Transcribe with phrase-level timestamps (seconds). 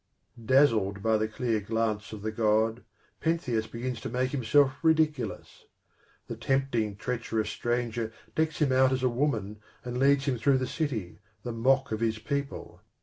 [0.43, 2.83] Dazzled by the clear glance of the god,
[3.19, 5.65] Pentheus begins to make himself ridiculous.
[6.25, 10.65] The tempting, treacherous stranger decks him out as a woman and leads him through the
[10.65, 12.81] city, the mock of his people.